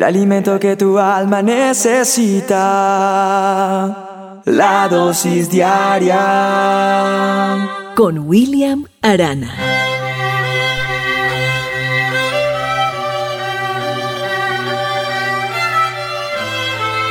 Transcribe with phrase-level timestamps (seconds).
[0.00, 2.56] el alimento que tu alma necesita.
[4.46, 6.16] La dosis diaria.
[7.94, 9.54] Con William Arana.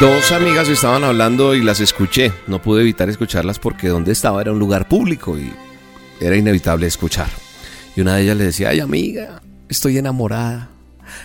[0.00, 2.32] Dos amigas estaban hablando y las escuché.
[2.48, 5.52] No pude evitar escucharlas porque donde estaba era un lugar público y
[6.20, 7.28] era inevitable escuchar.
[7.94, 10.72] Y una de ellas le decía, ay amiga, estoy enamorada.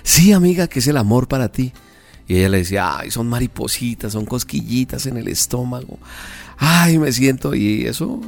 [0.04, 1.73] Sí, amiga, que es el amor para ti.
[2.27, 5.97] Y ella le decía, ay, son maripositas, son cosquillitas en el estómago.
[6.57, 7.55] Ay, me siento.
[7.55, 8.19] Y eso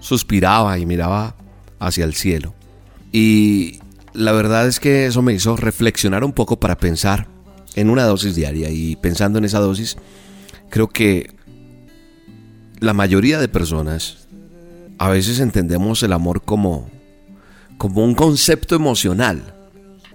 [0.00, 1.34] suspiraba y miraba
[1.78, 2.54] hacia el cielo.
[3.12, 3.80] Y
[4.12, 7.28] la verdad es que eso me hizo reflexionar un poco para pensar
[7.74, 8.68] en una dosis diaria.
[8.70, 9.96] Y pensando en esa dosis,
[10.68, 11.34] creo que
[12.78, 14.28] la mayoría de personas
[14.98, 16.90] a veces entendemos el amor como,
[17.78, 19.54] como un concepto emocional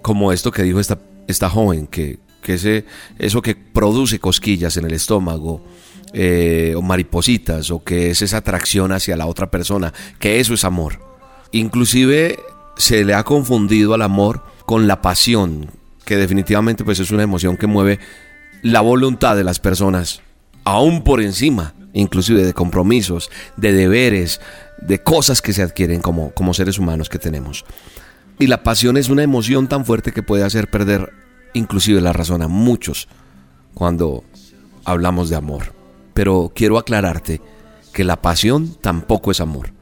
[0.06, 2.84] como esto que dijo esta, esta joven, que, que ese,
[3.18, 5.64] eso que produce cosquillas en el estómago,
[6.12, 10.64] eh, o maripositas, o que es esa atracción hacia la otra persona, que eso es
[10.64, 11.00] amor.
[11.50, 12.38] Inclusive
[12.76, 15.72] se le ha confundido al amor con la pasión,
[16.04, 17.98] que definitivamente pues es una emoción que mueve
[18.62, 20.22] la voluntad de las personas,
[20.62, 24.40] aún por encima, inclusive de compromisos, de deberes,
[24.80, 27.64] de cosas que se adquieren como, como seres humanos que tenemos.
[28.38, 31.12] Y la pasión es una emoción tan fuerte que puede hacer perder
[31.54, 33.08] inclusive la razón a muchos
[33.74, 34.24] cuando
[34.84, 35.74] hablamos de amor.
[36.12, 37.40] Pero quiero aclararte
[37.92, 39.72] que la pasión tampoco es amor.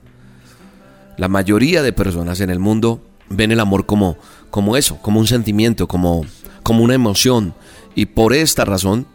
[1.17, 4.17] La mayoría de personas en el mundo ven el amor como,
[4.51, 6.25] como eso, como un sentimiento, como,
[6.63, 7.55] como una emoción.
[7.95, 9.07] Y por esta razón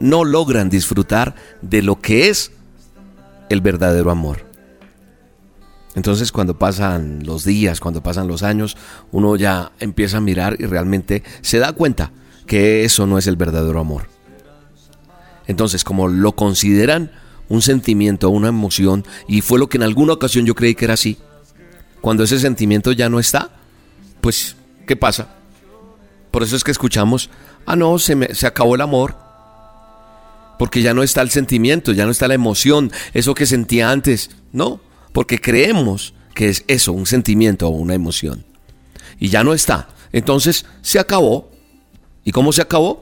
[0.00, 2.52] no logran disfrutar de lo que es
[3.48, 4.53] el verdadero amor.
[5.94, 8.76] Entonces cuando pasan los días, cuando pasan los años,
[9.12, 12.10] uno ya empieza a mirar y realmente se da cuenta
[12.46, 14.08] que eso no es el verdadero amor.
[15.46, 17.12] Entonces como lo consideran
[17.48, 20.94] un sentimiento, una emoción, y fue lo que en alguna ocasión yo creí que era
[20.94, 21.18] así,
[22.00, 23.50] cuando ese sentimiento ya no está,
[24.20, 25.36] pues, ¿qué pasa?
[26.30, 27.30] Por eso es que escuchamos,
[27.66, 29.16] ah, no, se, me, se acabó el amor,
[30.58, 34.30] porque ya no está el sentimiento, ya no está la emoción, eso que sentía antes,
[34.52, 34.80] no,
[35.14, 38.44] porque creemos que es eso, un sentimiento o una emoción.
[39.20, 39.88] Y ya no está.
[40.10, 41.52] Entonces se acabó.
[42.24, 43.00] ¿Y cómo se acabó?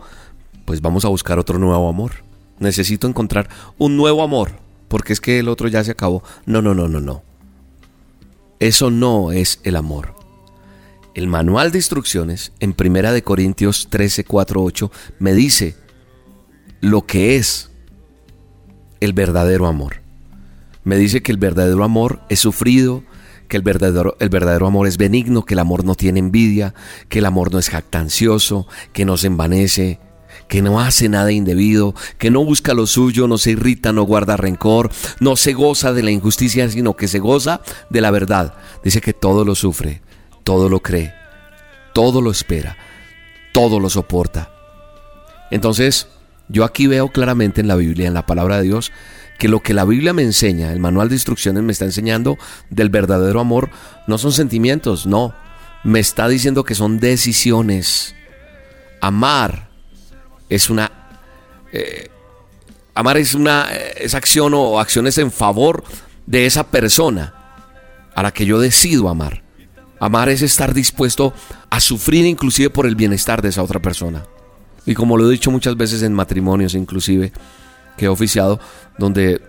[0.67, 2.13] Pues vamos a buscar otro nuevo amor.
[2.59, 4.53] Necesito encontrar un nuevo amor,
[4.89, 6.23] porque es que el otro ya se acabó.
[6.45, 7.23] No, no, no, no, no.
[8.61, 10.15] Eso no es el amor.
[11.15, 15.77] El manual de instrucciones en Primera de Corintios 13, 4, 8 me dice
[16.83, 17.71] lo que es
[19.01, 20.02] el verdadero amor.
[20.85, 23.05] Me dice que el verdadero amor es sufrido,
[23.49, 26.75] que el verdadero, el verdadero amor es benigno, que el amor no tiene envidia,
[27.09, 30.01] que el amor no es jactancioso, que no se envanece,
[30.49, 34.37] que no hace nada indebido, que no busca lo suyo, no se irrita, no guarda
[34.37, 37.61] rencor, no se goza de la injusticia, sino que se goza
[37.91, 38.55] de la verdad.
[38.83, 40.03] Dice que todo lo sufre,
[40.45, 41.15] todo lo cree,
[41.95, 42.77] todo lo espera,
[43.53, 44.51] todo lo soporta.
[45.51, 46.09] Entonces,
[46.49, 48.93] yo aquí veo claramente en la Biblia, en la palabra de Dios,
[49.39, 52.39] que lo que la Biblia me enseña, el manual de instrucciones me está enseñando
[52.71, 53.71] del verdadero amor,
[54.07, 55.35] no son sentimientos, no.
[55.85, 58.15] Me está diciendo que son decisiones.
[59.01, 59.69] Amar
[60.49, 60.93] es una...
[61.73, 62.09] Eh,
[62.95, 65.83] amar es una es acción o acciones en favor
[66.27, 67.35] de esa persona
[68.15, 69.43] a la que yo decido amar.
[69.99, 71.33] Amar es estar dispuesto
[71.71, 74.25] a sufrir inclusive por el bienestar de esa otra persona.
[74.85, 77.33] Y como lo he dicho muchas veces en matrimonios inclusive,
[78.07, 78.61] he oficiado,
[78.99, 79.41] donde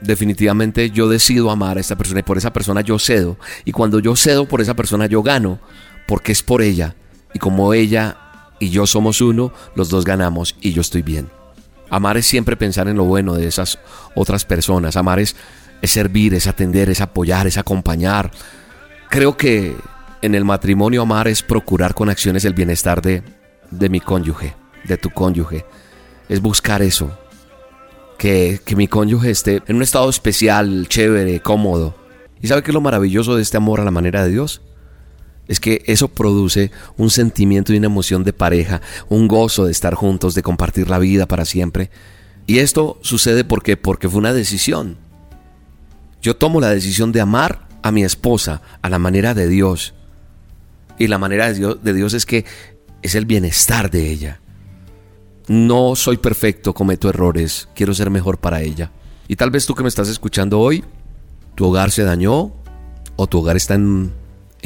[0.00, 3.38] definitivamente yo decido amar a esta persona y por esa persona yo cedo.
[3.64, 5.58] Y cuando yo cedo por esa persona yo gano,
[6.06, 6.94] porque es por ella.
[7.34, 8.16] Y como ella
[8.58, 11.28] y yo somos uno, los dos ganamos y yo estoy bien.
[11.90, 13.78] Amar es siempre pensar en lo bueno de esas
[14.14, 14.96] otras personas.
[14.96, 15.36] Amar es,
[15.82, 18.30] servir, es atender, es apoyar, es acompañar.
[19.08, 19.76] Creo que
[20.22, 23.22] en el matrimonio amar es procurar con acciones el bienestar de,
[23.70, 25.64] de mi cónyuge, de tu cónyuge.
[26.28, 27.16] Es buscar eso,
[28.16, 31.94] que, mi cónyuge esté en un estado especial, chévere, cómodo.
[32.42, 34.62] ¿Y sabe qué es lo maravilloso de este amor a la manera de Dios?
[35.48, 39.94] Es que eso produce un sentimiento y una emoción de pareja, un gozo de estar
[39.94, 41.90] juntos, de compartir la vida para siempre.
[42.46, 44.96] Y esto sucede porque, porque fue una decisión.
[46.20, 49.94] Yo tomo la decisión de amar a mi esposa a la manera de Dios.
[50.98, 52.44] Y la manera de Dios es que
[53.02, 54.40] es el bienestar de ella.
[55.48, 58.90] No soy perfecto, cometo errores, quiero ser mejor para ella.
[59.28, 60.84] Y tal vez tú que me estás escuchando hoy,
[61.54, 62.52] tu hogar se dañó,
[63.14, 64.12] o tu hogar está en,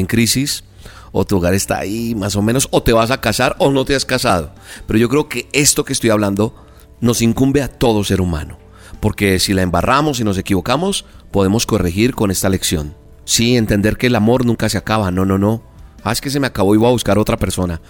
[0.09, 0.65] crisis,
[1.13, 3.85] o tu hogar está ahí más o menos, o te vas a casar o no
[3.85, 4.53] te has casado.
[4.87, 6.55] Pero yo creo que esto que estoy hablando
[7.01, 8.59] nos incumbe a todo ser humano,
[9.01, 12.95] porque si la embarramos y nos equivocamos, podemos corregir con esta lección.
[13.27, 15.63] Sí, entender que el amor nunca se acaba, no, no, no.
[16.03, 17.83] Ah, es que se me acabó y voy a buscar otra persona.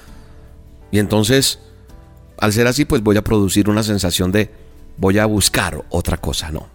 [0.91, 1.61] Y entonces,
[2.41, 4.51] al ser así, pues voy a producir una sensación de
[4.97, 6.69] voy a buscar otra cosa, no.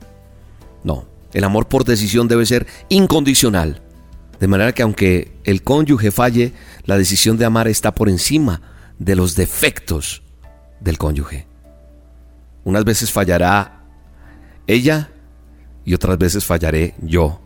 [0.83, 3.81] No, el amor por decisión debe ser incondicional.
[4.39, 6.53] De manera que aunque el cónyuge falle,
[6.85, 8.61] la decisión de amar está por encima
[8.99, 10.21] de los defectos
[10.79, 11.47] del cónyuge.
[12.63, 13.83] Unas veces fallará
[14.67, 15.11] ella
[15.85, 17.41] y otras veces fallaré yo.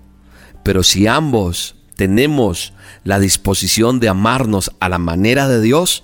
[0.64, 2.74] Pero si ambos tenemos
[3.04, 6.04] la disposición de amarnos a la manera de Dios,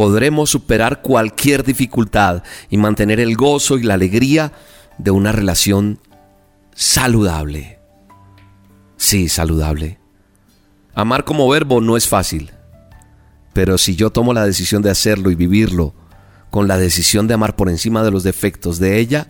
[0.00, 4.50] podremos superar cualquier dificultad y mantener el gozo y la alegría
[4.96, 6.00] de una relación
[6.74, 7.80] saludable.
[8.96, 9.98] Sí, saludable.
[10.94, 12.50] Amar como verbo no es fácil,
[13.52, 15.92] pero si yo tomo la decisión de hacerlo y vivirlo
[16.48, 19.26] con la decisión de amar por encima de los defectos de ella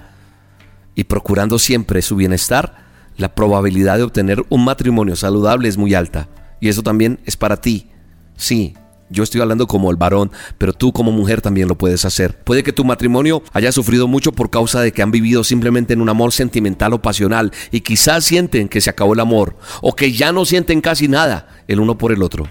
[0.94, 2.76] y procurando siempre su bienestar,
[3.16, 6.28] la probabilidad de obtener un matrimonio saludable es muy alta.
[6.60, 7.90] Y eso también es para ti.
[8.36, 8.76] Sí,
[9.10, 12.38] yo estoy hablando como el varón, pero tú como mujer también lo puedes hacer.
[12.38, 16.00] Puede que tu matrimonio haya sufrido mucho por causa de que han vivido simplemente en
[16.00, 20.12] un amor sentimental o pasional y quizás sienten que se acabó el amor o que
[20.12, 22.46] ya no sienten casi nada el uno por el otro.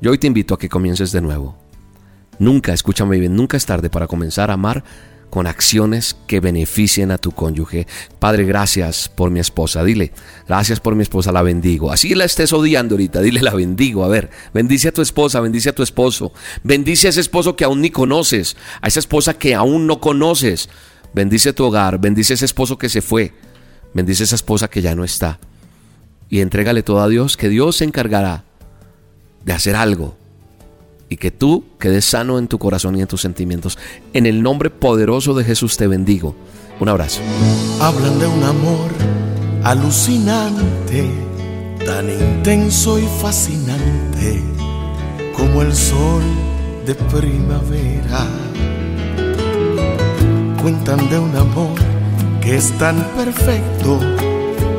[0.00, 1.56] Yo hoy te invito a que comiences de nuevo.
[2.38, 4.84] Nunca, escúchame bien, nunca es tarde para comenzar a amar
[5.34, 7.88] con acciones que beneficien a tu cónyuge.
[8.20, 9.82] Padre, gracias por mi esposa.
[9.82, 10.12] Dile,
[10.46, 11.90] gracias por mi esposa, la bendigo.
[11.90, 14.04] Así la estés odiando ahorita, dile, la bendigo.
[14.04, 16.32] A ver, bendice a tu esposa, bendice a tu esposo.
[16.62, 20.68] Bendice a ese esposo que aún ni conoces, a esa esposa que aún no conoces.
[21.12, 23.32] Bendice tu hogar, bendice a ese esposo que se fue.
[23.92, 25.40] Bendice a esa esposa que ya no está.
[26.28, 28.44] Y entrégale todo a Dios, que Dios se encargará
[29.44, 30.16] de hacer algo
[31.08, 33.78] y que tú quedes sano en tu corazón y en tus sentimientos.
[34.12, 36.34] En el nombre poderoso de Jesús te bendigo.
[36.80, 37.20] Un abrazo.
[37.80, 38.90] Hablan de un amor
[39.62, 41.08] alucinante,
[41.84, 44.42] tan intenso y fascinante
[45.36, 46.22] como el sol
[46.86, 48.26] de primavera.
[50.60, 51.78] Cuentan de un amor
[52.40, 54.00] que es tan perfecto,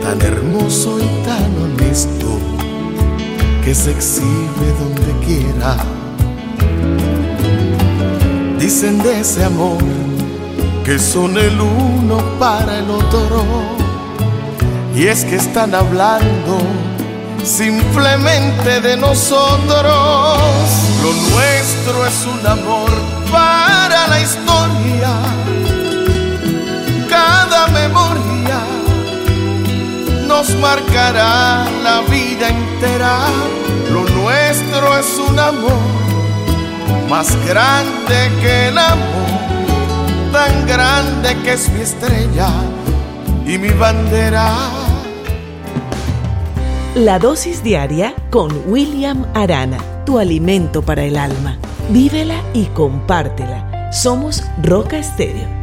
[0.01, 2.39] tan hermoso y tan honesto,
[3.63, 6.04] que se exhibe donde quiera
[8.65, 9.77] Dicen de ese amor
[10.83, 13.43] que son el uno para el otro.
[14.95, 16.57] Y es que están hablando
[17.43, 20.39] simplemente de nosotros.
[21.03, 22.89] Lo nuestro es un amor
[23.31, 25.13] para la historia.
[27.07, 28.61] Cada memoria
[30.27, 33.19] nos marcará la vida entera.
[33.93, 36.04] Lo nuestro es un amor
[37.09, 42.49] más grande que el amor, tan grande que es mi estrella
[43.45, 44.53] y mi bandera.
[46.95, 51.57] La dosis diaria con William Arana, tu alimento para el alma.
[51.89, 53.91] Vívela y compártela.
[53.91, 55.54] Somos Roca Estéreo